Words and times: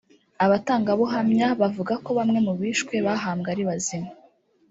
Abatangabuhamya 0.45 1.47
bavuga 1.61 1.93
ko 2.03 2.09
bamwe 2.17 2.39
bishwe 2.61 2.95
bahambwe 3.05 3.47
ari 3.53 3.63
bazima 3.69 4.09